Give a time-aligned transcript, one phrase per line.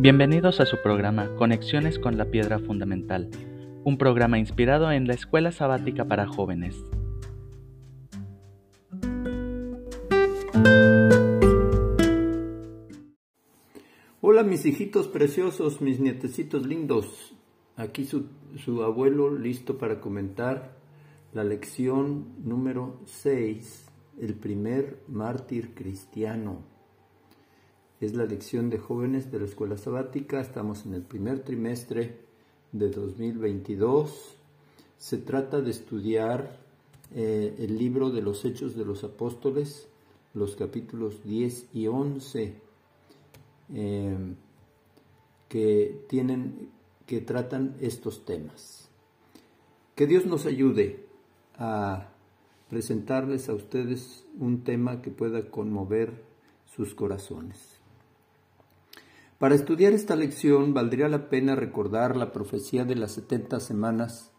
[0.00, 3.30] Bienvenidos a su programa Conexiones con la Piedra Fundamental,
[3.82, 6.76] un programa inspirado en la Escuela Sabática para Jóvenes.
[14.20, 17.34] Hola mis hijitos preciosos, mis nietecitos lindos.
[17.74, 18.28] Aquí su,
[18.84, 20.76] abuelo listo para comentar
[21.32, 26.77] la lección número 6, el primer mártir cristiano.
[28.00, 30.40] Es la lección de jóvenes de la escuela sabática.
[30.40, 32.20] Estamos en el primer trimestre
[32.70, 34.36] de 2022.
[34.96, 36.60] Se trata de estudiar
[37.12, 39.88] eh, el libro de los Hechos de los Apóstoles,
[40.32, 42.54] los capítulos 10 y 11,
[43.74, 44.16] eh,
[45.48, 46.70] que tienen,
[47.04, 48.88] que tratan estos temas.
[49.96, 51.04] Que Dios nos ayude
[51.56, 52.10] a
[52.70, 56.22] presentarles a ustedes un tema que pueda conmover
[56.64, 57.77] sus corazones.
[59.38, 64.32] Para estudiar esta lección valdría la pena recordar la profecía de las 70 semanas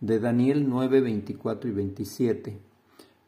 [0.00, 2.60] de Daniel 9, 24 y 27,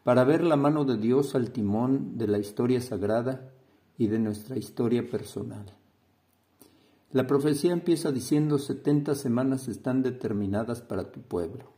[0.05, 3.53] para ver la mano de Dios al timón de la historia sagrada
[3.99, 5.77] y de nuestra historia personal.
[7.12, 11.75] La profecía empieza diciendo 70 semanas están determinadas para tu pueblo.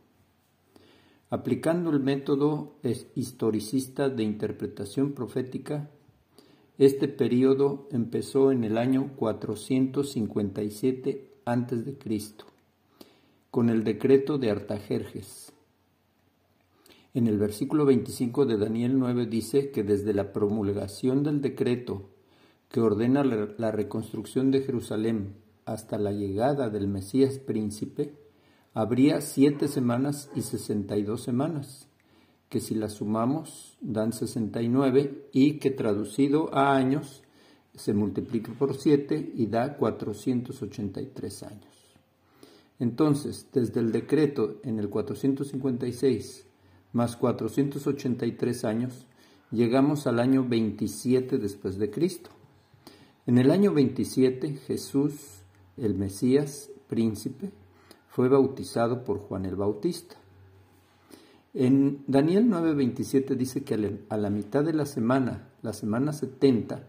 [1.29, 2.77] Aplicando el método
[3.15, 5.89] historicista de interpretación profética,
[6.81, 11.97] este período empezó en el año 457 a.C.,
[13.51, 15.53] con el decreto de Artajerjes.
[17.13, 22.09] En el versículo 25 de Daniel 9 dice que desde la promulgación del decreto
[22.67, 25.35] que ordena la reconstrucción de Jerusalén
[25.65, 28.15] hasta la llegada del Mesías príncipe,
[28.73, 31.90] habría siete semanas y sesenta y dos semanas
[32.51, 37.23] que si la sumamos dan 69 y que traducido a años
[37.73, 41.95] se multiplica por 7 y da 483 años.
[42.77, 46.45] Entonces, desde el decreto en el 456
[46.91, 49.05] más 483 años,
[49.49, 52.31] llegamos al año 27 después de Cristo.
[53.25, 55.13] En el año 27 Jesús,
[55.77, 57.53] el Mesías, príncipe,
[58.09, 60.20] fue bautizado por Juan el Bautista.
[61.53, 66.87] En Daniel 9:27 dice que a la mitad de la semana, la semana 70,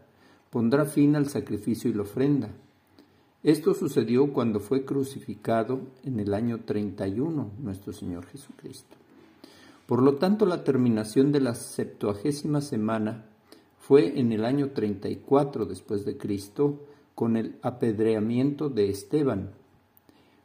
[0.50, 2.50] pondrá fin al sacrificio y la ofrenda.
[3.43, 8.97] Esto sucedió cuando fue crucificado en el año 31 nuestro Señor Jesucristo.
[9.87, 13.25] Por lo tanto, la terminación de la septuagésima semana
[13.81, 16.87] fue en el año 34 después de Cristo
[17.17, 19.50] con el apedreamiento de Esteban.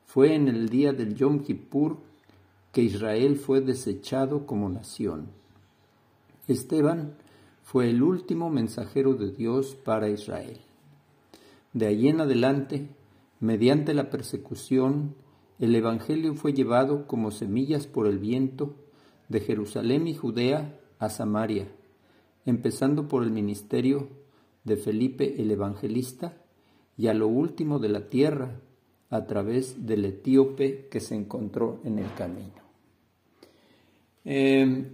[0.05, 2.06] Fue en el día del Yom Kippur
[2.77, 5.29] que Israel fue desechado como nación.
[6.47, 7.15] Esteban
[7.63, 10.59] fue el último mensajero de Dios para Israel.
[11.73, 12.87] De allí en adelante,
[13.39, 15.15] mediante la persecución,
[15.57, 18.75] el Evangelio fue llevado como semillas por el viento
[19.27, 21.67] de Jerusalén y Judea a Samaria,
[22.45, 24.07] empezando por el ministerio
[24.65, 26.37] de Felipe el Evangelista
[26.95, 28.61] y a lo último de la tierra
[29.09, 32.66] a través del etíope que se encontró en el camino.
[34.29, 34.91] Eh,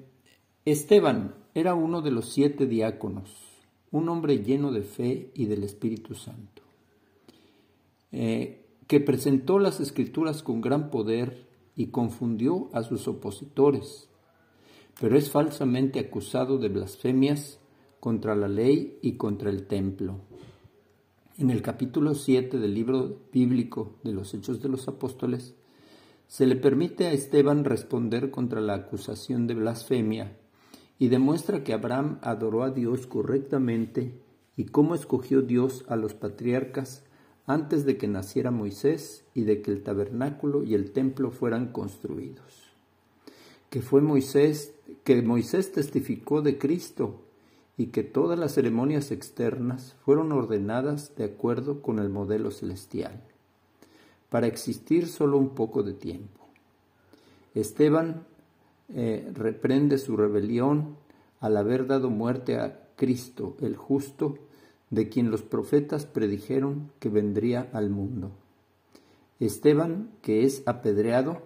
[0.63, 3.35] Esteban era uno de los siete diáconos,
[3.89, 6.61] un hombre lleno de fe y del Espíritu Santo,
[8.11, 14.07] eh, que presentó las escrituras con gran poder y confundió a sus opositores,
[15.01, 17.59] pero es falsamente acusado de blasfemias
[17.99, 20.19] contra la ley y contra el templo.
[21.39, 25.55] En el capítulo 7 del libro bíblico de los Hechos de los Apóstoles,
[26.33, 30.35] se le permite a Esteban responder contra la acusación de blasfemia
[30.97, 34.15] y demuestra que Abraham adoró a Dios correctamente
[34.57, 37.03] y cómo escogió Dios a los patriarcas
[37.45, 42.73] antes de que naciera Moisés y de que el tabernáculo y el templo fueran construidos.
[43.69, 44.73] Que fue Moisés,
[45.03, 47.21] que Moisés testificó de Cristo
[47.77, 53.21] y que todas las ceremonias externas fueron ordenadas de acuerdo con el modelo celestial
[54.33, 56.47] para existir solo un poco de tiempo.
[57.53, 58.25] Esteban
[58.91, 60.97] eh, reprende su rebelión
[61.39, 64.39] al haber dado muerte a Cristo, el justo,
[64.89, 68.31] de quien los profetas predijeron que vendría al mundo.
[69.39, 71.43] Esteban, que es apedreado,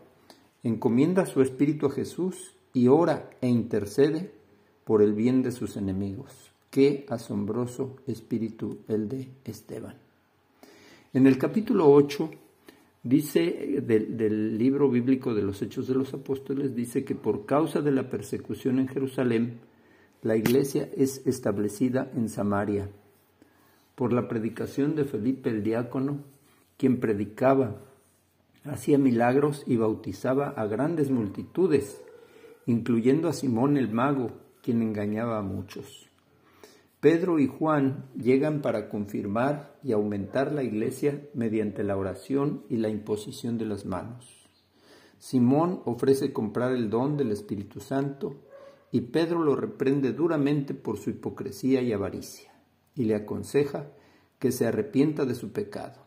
[0.64, 4.32] encomienda su espíritu a Jesús y ora e intercede
[4.86, 6.54] por el bien de sus enemigos.
[6.70, 9.98] Qué asombroso espíritu el de Esteban.
[11.12, 12.47] En el capítulo 8
[13.08, 17.92] Dice del, libro bíblico de los Hechos de los Apóstoles, dice que por causa de
[17.92, 19.62] la persecución en Jerusalén,
[20.24, 22.90] la iglesia es establecida en Samaria.
[23.96, 26.20] por la predicación de Felipe el diácono,
[26.78, 27.78] quien predicaba,
[28.66, 32.04] hacía milagros y bautizaba a grandes multitudes,
[32.66, 36.10] incluyendo a Simón el mago, quien engañaba a muchos.
[37.00, 42.90] Pedro y Juan llegan para confirmar y aumentar la iglesia mediante la oración y la
[42.90, 44.50] imposición de las manos.
[45.20, 48.44] Simón ofrece comprar el don del Espíritu Santo
[48.92, 52.52] y Pedro lo reprende duramente por su hipocresía y avaricia
[52.96, 53.92] y le aconseja
[54.40, 56.02] que se arrepienta de su pecado.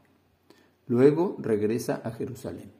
[0.89, 2.73] Luego regresa a Jerusalén.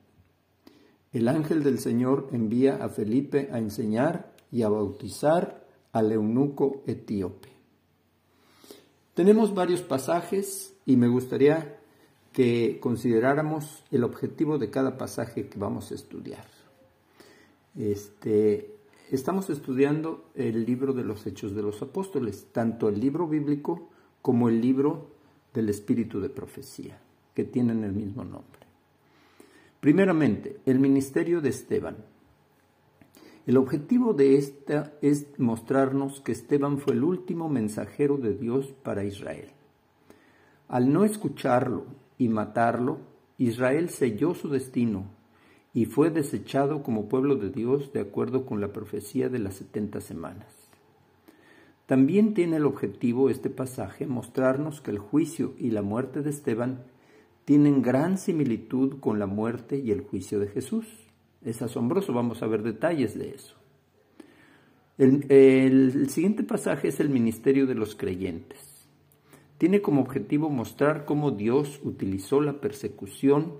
[1.13, 7.50] El ángel del Señor envía a Felipe a enseñar y a bautizar al eunuco etíope.
[9.13, 11.77] Tenemos varios pasajes y me gustaría
[12.31, 16.45] que consideráramos el objetivo de cada pasaje que vamos a estudiar.
[17.75, 18.73] Este,
[19.11, 23.89] estamos estudiando el libro de los Hechos de los Apóstoles, tanto el libro bíblico
[24.21, 25.11] como el libro
[25.53, 27.01] del Espíritu de Profecía,
[27.33, 28.61] que tienen el mismo nombre.
[29.81, 31.97] Primeramente, el ministerio de Esteban.
[33.47, 39.03] El objetivo de esta es mostrarnos que Esteban fue el último mensajero de Dios para
[39.03, 39.49] Israel.
[40.67, 41.85] Al no escucharlo
[42.19, 42.99] y matarlo,
[43.39, 45.05] Israel selló su destino
[45.73, 50.01] y fue desechado como pueblo de Dios de acuerdo con la profecía de las setenta
[50.01, 50.69] semanas.
[51.87, 56.83] También tiene el objetivo este pasaje mostrarnos que el juicio y la muerte de Esteban
[57.43, 61.10] tienen gran similitud con la muerte y el juicio de Jesús.
[61.43, 63.55] Es asombroso, vamos a ver detalles de eso.
[64.97, 68.71] El, siguiente pasaje es el ministerio de los creyentes
[69.61, 73.53] tiene como objetivo mostrar cómo Dios utilizó la persecución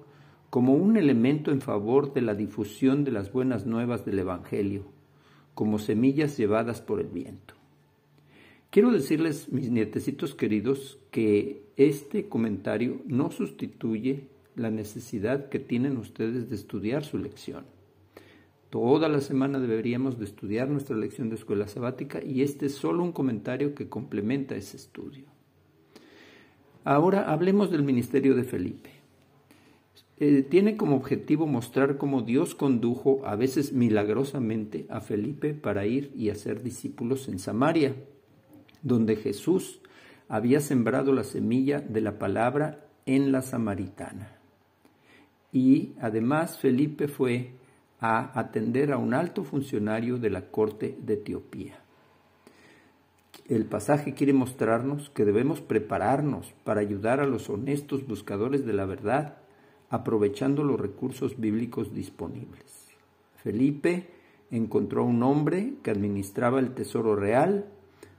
[0.49, 4.85] como un elemento en favor de la difusión de las buenas nuevas del Evangelio,
[5.53, 7.53] como semillas llevadas por el viento.
[8.71, 16.49] Quiero decirles, mis nietecitos queridos, que este comentario no sustituye la necesidad que tienen ustedes
[16.49, 17.65] de estudiar su lección.
[18.69, 23.03] Toda la semana deberíamos de estudiar nuestra lección de escuela sabática y este es solo
[23.03, 25.25] un comentario que complementa ese estudio.
[26.83, 28.89] Ahora hablemos del ministerio de Felipe.
[30.17, 36.11] Eh, tiene como objetivo mostrar cómo Dios condujo, a veces milagrosamente, a Felipe para ir
[36.15, 37.95] y hacer discípulos en Samaria,
[38.83, 39.81] donde Jesús
[40.29, 44.40] había sembrado la semilla de la palabra en la samaritana.
[45.51, 47.51] Y además Felipe fue
[47.99, 51.81] a atender a un alto funcionario de la corte de Etiopía
[53.51, 58.85] el pasaje quiere mostrarnos que debemos prepararnos para ayudar a los honestos buscadores de la
[58.85, 59.39] verdad,
[59.89, 62.87] aprovechando los recursos bíblicos disponibles.
[63.43, 64.07] Felipe
[64.51, 67.65] encontró un hombre que administraba el tesoro real,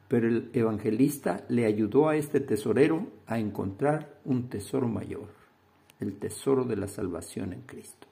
[0.07, 5.29] pero el evangelista le ayudó a este tesorero a encontrar un tesoro mayor,
[6.03, 8.07] el tesoro de la salvación en Cristo.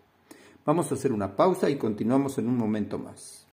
[0.64, 3.46] Vamos a hacer una pausa y continuamos en un momento más.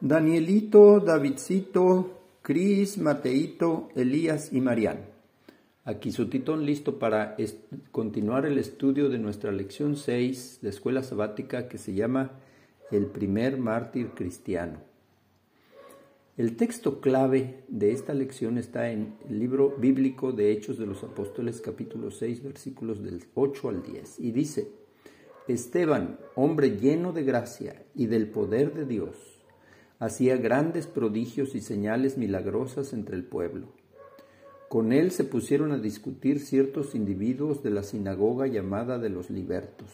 [0.00, 5.12] Danielito, Davidcito, Cris, Mateito, Elías y Marián.
[5.84, 7.36] Aquí su titón listo para
[7.90, 12.32] continuar el estudio de nuestra lección 6 de escuela sabática que se llama
[12.90, 14.91] El primer mártir cristiano.
[16.38, 21.04] El texto clave de esta lección está en el libro bíblico de Hechos de los
[21.04, 24.72] Apóstoles capítulo 6 versículos del 8 al 10 y dice,
[25.46, 29.44] Esteban, hombre lleno de gracia y del poder de Dios,
[29.98, 33.66] hacía grandes prodigios y señales milagrosas entre el pueblo.
[34.70, 39.90] Con él se pusieron a discutir ciertos individuos de la sinagoga llamada de los libertos.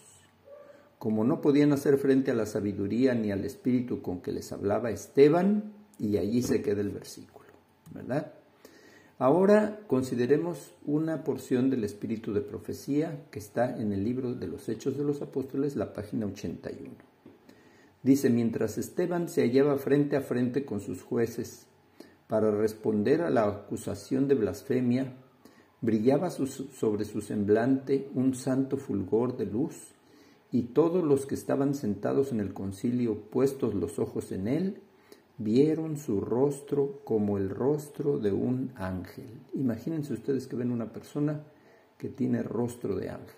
[1.01, 4.93] Como no podían hacer frente a la sabiduría ni al espíritu con que les hablaba
[4.93, 7.49] Esteban, y allí se queda el versículo,
[7.93, 8.33] ¿verdad?
[9.19, 14.69] Ahora consideremos una porción del espíritu de profecía que está en el libro de los
[14.69, 16.91] Hechos de los Apóstoles, la página 81.
[18.03, 21.67] Dice, mientras Esteban se hallaba frente a frente con sus jueces
[22.29, 25.15] para responder a la acusación de blasfemia,
[25.81, 29.95] brillaba sobre su semblante un santo fulgor de luz,
[30.51, 34.81] y todos los que estaban sentados en el concilio, puestos los ojos en él,
[35.39, 39.41] vieron su rostro como el rostro de un ángel.
[39.55, 41.45] Imagínense ustedes que ven una persona
[41.97, 43.35] que tiene rostro de ángel.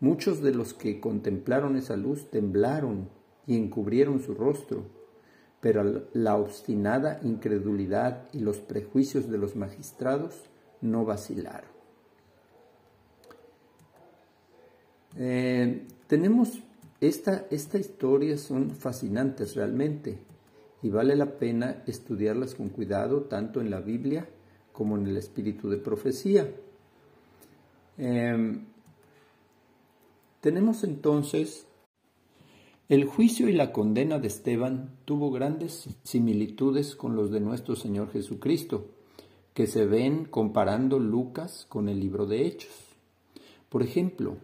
[0.00, 3.08] Muchos de los que contemplaron esa luz temblaron
[3.46, 4.84] y encubrieron su rostro,
[5.60, 10.44] pero la obstinada incredulidad y los prejuicios de los magistrados
[10.80, 11.70] no vacilaron.
[15.16, 16.58] Eh, tenemos
[17.00, 20.18] esta, esta historia, son fascinantes realmente
[20.84, 24.28] y vale la pena estudiarlas con cuidado tanto en la Biblia
[24.70, 26.54] como en el espíritu de profecía.
[27.96, 28.66] Em,
[30.42, 31.66] tenemos entonces
[32.90, 38.12] el juicio y la condena de Esteban tuvo grandes similitudes con los de nuestro Señor
[38.12, 38.90] Jesucristo,
[39.54, 42.74] que se ven comparando Lucas con el libro de Hechos.
[43.70, 44.36] Por ejemplo,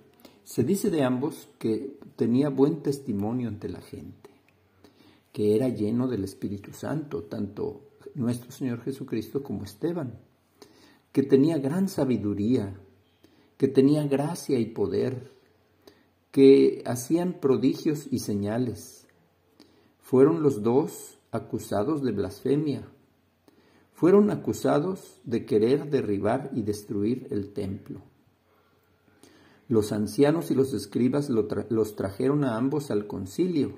[0.44, 4.19] se dice de ambos que tenía buen testimonio ante la gente,
[5.32, 10.18] que era lleno del Espíritu Santo, tanto nuestro Señor Jesucristo como Esteban,
[11.12, 12.78] que tenía gran sabiduría,
[13.56, 15.32] que tenía gracia y poder,
[16.30, 19.06] que hacían prodigios y señales.
[20.00, 22.88] Fueron los dos acusados de blasfemia.
[23.92, 28.00] Fueron acusados de querer derribar y destruir el templo.
[29.68, 33.74] Los ancianos y los escribas los trajeron a ambos al concilio,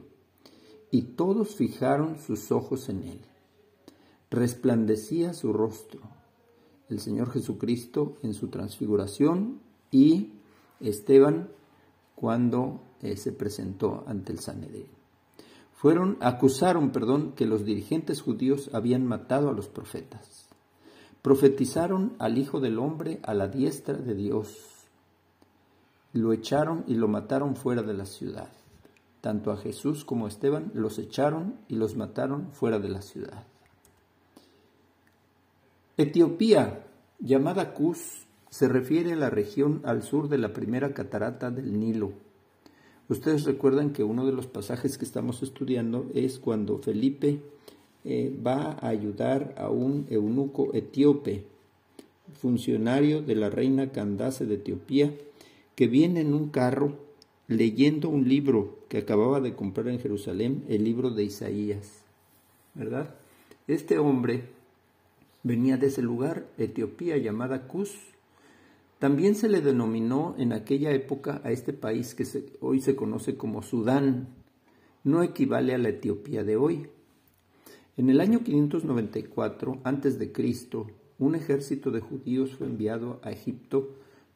[0.93, 3.21] y todos fijaron sus ojos en él.
[4.31, 6.01] Resplandecía su rostro,
[6.91, 9.59] el Señor Jesucristo en su transfiguración
[9.91, 10.33] y
[10.81, 11.49] Esteban
[12.15, 14.87] cuando eh, se presentó ante el Sanedrín.
[15.73, 20.47] Fueron, acusaron, perdón, que los dirigentes judíos habían matado a los profetas.
[21.23, 24.59] Profetizaron al Hijo del Hombre a la diestra de Dios.
[26.13, 28.53] Lo echaron y lo mataron fuera de la ciudad.
[29.23, 33.45] Tanto a Jesús como a Esteban los echaron y los mataron fuera de la ciudad.
[35.97, 36.85] Etiopía,
[37.21, 42.13] llamada Cus, se refiere a la región al sur de la primera catarata del Nilo.
[43.09, 47.41] Ustedes recuerdan que uno de los pasajes que estamos estudiando es cuando Felipe
[48.05, 51.45] eh, va a ayudar a un eunuco etíope,
[52.41, 55.15] funcionario de la reina Candace de Etiopía,
[55.77, 57.12] que viene en un carro
[57.49, 62.05] leyendo un libro que acababa de comprar en Jerusalén, el libro de Isaías.
[62.75, 63.15] ¿Verdad?
[63.67, 64.45] Este hombre
[65.43, 68.13] venía de ese lugar, Etiopía, llamada Cus,
[69.03, 72.25] también se le denominó en aquella época a este país que
[72.61, 74.29] hoy se conoce como Sudán.
[75.03, 76.87] No equivale a la Etiopía de hoy.
[77.97, 80.33] En el año 594 a.C.,
[81.19, 83.91] un ejército de judíos fue enviado a Egipto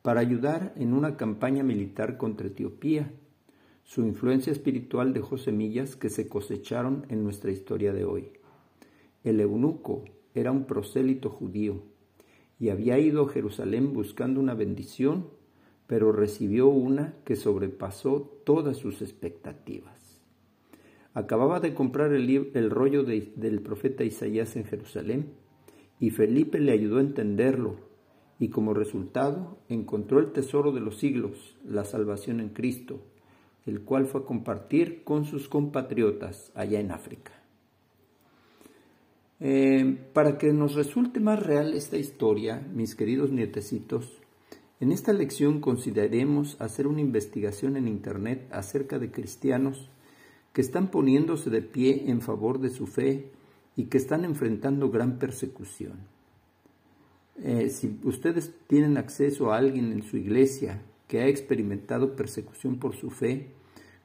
[0.07, 3.11] para ayudar en una campaña militar contra Etiopía.
[3.83, 8.31] Su influencia espiritual dejó semillas que se cosecharon en nuestra historia de hoy.
[9.25, 11.83] El eunuco era un prosélito judío
[12.61, 15.27] y había ido a Jerusalén buscando una bendición,
[15.89, 20.21] pero recibió una que sobrepasó todas sus expectativas.
[21.15, 25.33] Acababa de comprar el, rollo del profeta Isaías en Jerusalén
[25.99, 27.96] y Felipe le ayudó a entenderlo
[28.39, 33.01] y como resultado encontró el tesoro de los siglos, la salvación en Cristo,
[33.65, 37.33] el cual fue a compartir con sus compatriotas allá en África.
[39.39, 44.11] Eh, para que nos resulte más real esta historia, mis queridos nietecitos,
[44.79, 49.91] en esta lección consideremos hacer una investigación en Internet acerca de cristianos
[50.53, 53.31] que están poniéndose de pie en favor de su fe
[53.75, 56.16] y que están enfrentando gran persecución.
[57.43, 62.97] Eh, si ustedes tienen acceso a alguien en su iglesia que ha experimentado persecución por
[62.97, 63.53] su fe,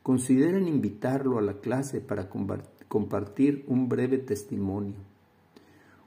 [0.03, 2.27] consideren invitarlo a la clase para
[2.87, 4.95] compartir un breve testimonio.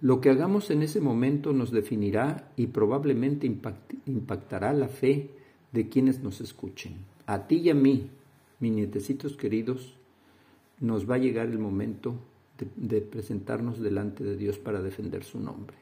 [0.00, 3.46] Lo que hagamos en ese momento nos definirá y probablemente
[4.06, 5.30] impactará la fe
[5.72, 6.94] de quienes nos escuchen.
[7.26, 8.10] A ti y a mí,
[8.60, 9.94] mis nietecitos queridos,
[10.80, 12.14] nos va a llegar el momento
[12.76, 15.76] de, presentarnos delante de Dios para defender su nombre.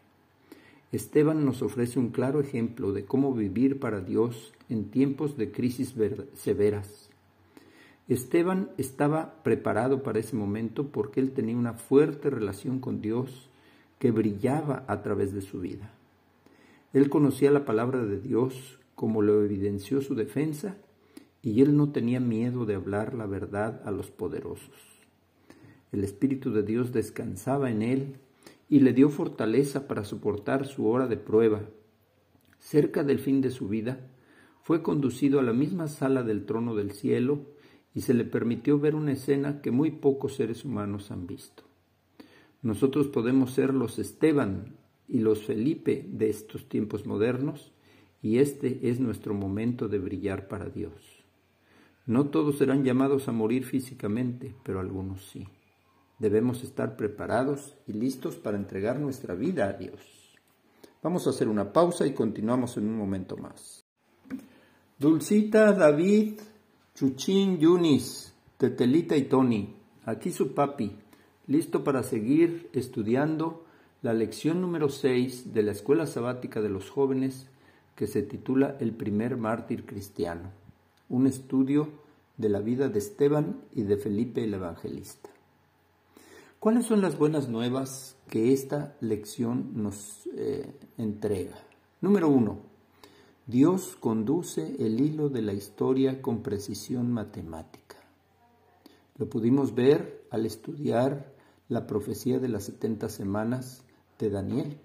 [0.90, 5.94] Esteban nos ofrece un claro ejemplo de cómo vivir para Dios en tiempos de crisis
[6.34, 7.08] severas
[8.08, 13.47] Esteban estaba preparado para ese momento porque él tenía una fuerte relación con Dios
[13.98, 15.90] que brillaba a través de su vida.
[16.92, 20.76] Él conocía la palabra de Dios como lo evidenció su defensa
[21.42, 24.74] y él no tenía miedo de hablar la verdad a los poderosos.
[25.92, 28.16] El Espíritu de Dios descansaba en él
[28.68, 31.62] y le dio fortaleza para soportar su hora de prueba.
[32.58, 34.00] Cerca del fin de su vida,
[34.62, 37.46] fue conducido a la misma sala del trono del cielo
[37.94, 41.67] y se le permitió ver una escena que muy pocos seres humanos han visto.
[42.62, 47.72] Nosotros podemos ser los Esteban y los Felipe de estos tiempos modernos
[48.20, 50.92] y este es nuestro momento de brillar para Dios.
[52.06, 55.46] No todos serán llamados a morir físicamente, pero algunos sí.
[56.18, 60.00] Debemos estar preparados y listos para entregar nuestra vida a Dios.
[61.00, 63.84] Vamos a hacer una pausa y continuamos en un momento más.
[64.98, 66.40] Dulcita, David,
[66.92, 70.96] Chuchín, Yunis, Tetelita y Tony, aquí su papi,
[71.48, 73.64] listo para seguir estudiando
[74.02, 77.46] la lección número 6 de la Escuela Sabática de los Jóvenes
[77.96, 80.50] que se titula El primer mártir cristiano,
[81.08, 81.88] un estudio
[82.36, 85.30] de la vida de Esteban y de Felipe el Evangelista.
[86.60, 91.58] ¿Cuáles son las buenas nuevas que esta lección nos eh, entrega?
[92.02, 92.58] Número uno,
[93.46, 97.96] Dios conduce el hilo de la historia con precisión matemática.
[99.16, 101.37] Lo pudimos ver al estudiar
[101.68, 103.84] la profecía de las setenta semanas
[104.18, 104.78] de Daniel.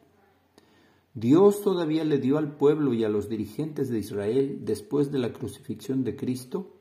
[1.14, 5.32] Dios todavía le dio al pueblo y a los dirigentes de Israel, después de la
[5.32, 6.74] crucifixión de Cristo,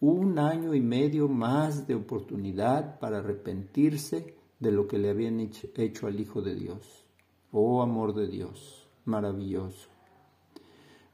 [0.00, 6.06] un año y medio más de oportunidad para arrepentirse de lo que le habían hecho
[6.06, 7.04] al Hijo de Dios.
[7.52, 9.88] Oh amor de Dios, maravilloso.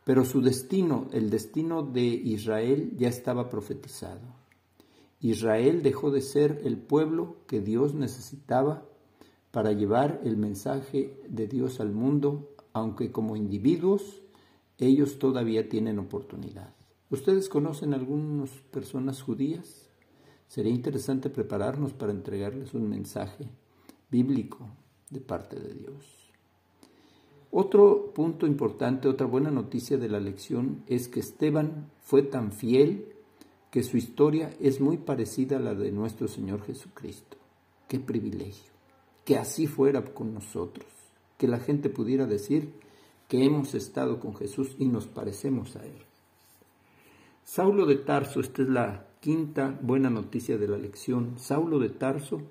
[0.05, 4.44] Pero su destino, el destino de Israel, ya estaba profetizado.
[5.25, 8.87] Israel dejó de ser el pueblo que Dios necesitaba
[9.53, 14.21] para llevar el mensaje de Dios al mundo, aunque como individuos
[14.77, 16.75] ellos todavía tienen oportunidad.
[17.09, 19.89] ¿Ustedes conocen algunas personas judías?
[20.47, 23.49] Sería interesante prepararnos para entregarles un mensaje
[24.11, 24.69] bíblico
[25.09, 26.05] de parte de Dios.
[27.51, 33.14] Otro punto importante, otra buena noticia de la lección es que Esteban fue tan fiel
[33.75, 37.39] que su historia es muy parecida a la de nuestro Señor Jesucristo.
[37.89, 38.71] Qué privilegio,
[39.25, 40.87] que así fuera con nosotros,
[41.37, 42.71] que la gente pudiera decir
[43.27, 45.99] que hemos estado con Jesús y nos parecemos a Él.
[47.43, 51.37] Saulo de Tarso, esta es la quinta buena noticia de la lección.
[51.37, 52.43] Saulo de Tarso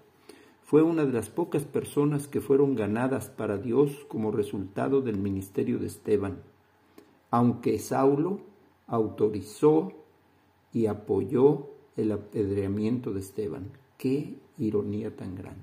[0.65, 5.79] fue una de las pocas personas que fueron ganadas para Dios como resultado del ministerio
[5.79, 6.43] de Esteban,
[7.31, 8.41] aunque Saulo
[8.87, 10.02] autorizó
[10.73, 13.71] y apoyó el apedreamiento de Esteban.
[13.97, 15.61] Qué ironía tan grande.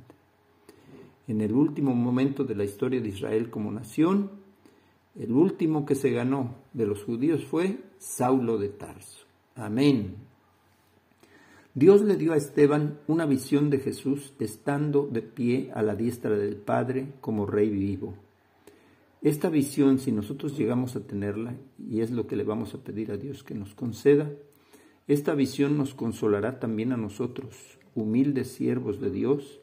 [1.27, 4.31] En el último momento de la historia de Israel como nación,
[5.19, 9.27] el último que se ganó de los judíos fue Saulo de Tarso.
[9.57, 10.15] Amén.
[11.75, 16.37] Dios le dio a Esteban una visión de Jesús estando de pie a la diestra
[16.37, 18.15] del Padre como Rey vivo.
[19.23, 23.13] Esta visión, si nosotros llegamos a tenerla, y es lo que le vamos a pedir
[23.13, 24.31] a Dios que nos conceda,
[25.07, 29.61] esta visión nos consolará también a nosotros, humildes siervos de Dios,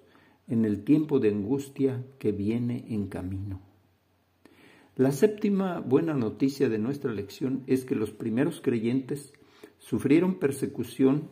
[0.47, 3.62] en el tiempo de angustia que viene en camino.
[4.95, 9.34] La séptima buena noticia de nuestra lección es que los primeros creyentes
[9.78, 11.30] sufrieron persecución,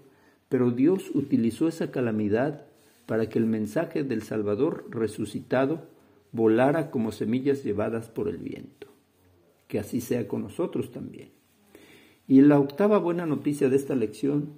[0.50, 2.68] pero Dios utilizó esa calamidad
[3.06, 5.90] para que el mensaje del Salvador resucitado
[6.32, 8.88] volara como semillas llevadas por el viento.
[9.68, 11.35] Que así sea con nosotros también.
[12.28, 14.54] Y la octava buena noticia de esta lección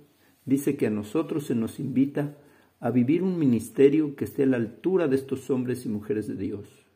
[0.45, 2.37] dice que a nosotros se nos invita
[2.79, 6.35] a vivir un ministerio que esté a la altura de estos hombres y mujeres de
[6.35, 6.87] Dios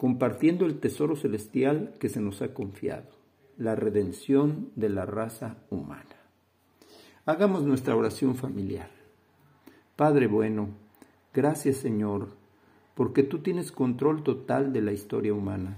[0.00, 3.10] compartiendo el tesoro celestial que se nos ha confiado,
[3.58, 6.16] la redención de la raza humana.
[7.26, 8.88] Hagamos nuestra oración familiar.
[9.96, 10.70] Padre bueno,
[11.34, 12.28] gracias Señor,
[12.94, 15.76] porque tú tienes control total de la historia humana,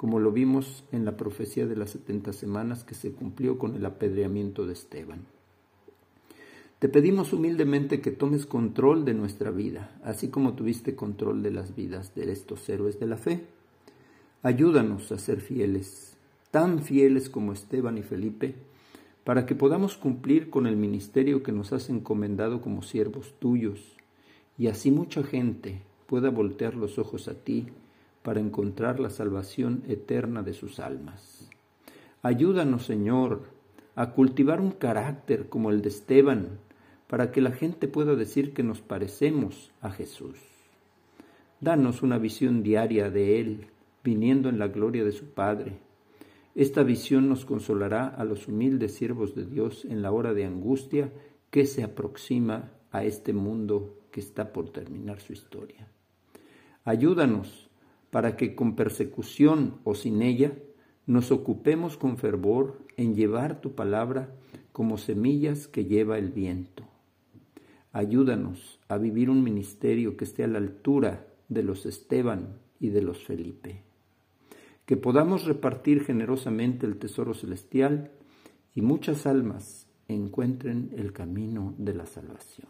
[0.00, 3.84] como lo vimos en la profecía de las setenta semanas que se cumplió con el
[3.84, 5.26] apedreamiento de Esteban.
[6.78, 11.76] Te pedimos humildemente que tomes control de nuestra vida, así como tuviste control de las
[11.76, 13.44] vidas de estos héroes de la fe.
[14.42, 16.16] Ayúdanos a ser fieles,
[16.50, 18.54] tan fieles como Esteban y Felipe,
[19.22, 23.98] para que podamos cumplir con el ministerio que nos has encomendado como siervos tuyos,
[24.56, 27.66] y así mucha gente pueda voltear los ojos a ti
[28.22, 31.48] para encontrar la salvación eterna de sus almas.
[32.22, 33.44] Ayúdanos, Señor,
[33.94, 36.58] a cultivar un carácter como el de Esteban,
[37.06, 40.38] para que la gente pueda decir que nos parecemos a Jesús.
[41.60, 43.66] Danos una visión diaria de Él,
[44.04, 45.78] viniendo en la gloria de su Padre.
[46.54, 51.12] Esta visión nos consolará a los humildes siervos de Dios en la hora de angustia
[51.50, 55.88] que se aproxima a este mundo que está por terminar su historia.
[56.84, 57.69] Ayúdanos
[58.10, 60.52] para que con persecución o sin ella
[61.06, 64.34] nos ocupemos con fervor en llevar tu palabra
[64.72, 66.84] como semillas que lleva el viento.
[67.92, 73.02] Ayúdanos a vivir un ministerio que esté a la altura de los Esteban y de
[73.02, 73.82] los Felipe.
[74.86, 78.12] Que podamos repartir generosamente el tesoro celestial
[78.74, 82.68] y muchas almas encuentren el camino de la salvación.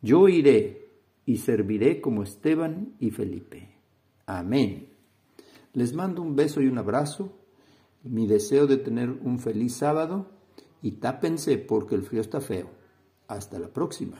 [0.00, 0.88] Yo iré
[1.24, 3.68] y serviré como Esteban y Felipe.
[4.26, 4.88] Amén.
[5.72, 7.32] Les mando un beso y un abrazo,
[8.02, 10.26] mi deseo de tener un feliz sábado
[10.82, 12.70] y tápense porque el frío está feo.
[13.28, 14.18] Hasta la próxima.